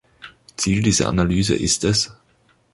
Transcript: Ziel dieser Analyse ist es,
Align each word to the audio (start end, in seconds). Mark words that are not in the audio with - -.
Ziel 0.57 0.81
dieser 0.81 1.09
Analyse 1.09 1.53
ist 1.53 1.83
es, 1.83 2.11